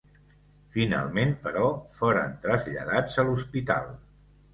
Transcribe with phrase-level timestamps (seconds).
[0.77, 1.65] Finalment però
[1.97, 3.93] foren traslladats a l'hospital.